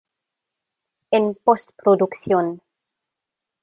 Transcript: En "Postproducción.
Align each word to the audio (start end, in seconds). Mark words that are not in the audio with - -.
En 1.17 1.25
"Postproducción. 1.45 2.47